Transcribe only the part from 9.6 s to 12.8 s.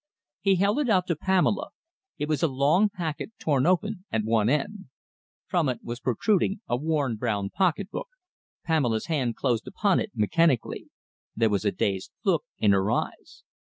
upon it mechanically. There was a dazed look in